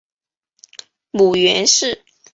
[1.11, 2.03] 母袁氏。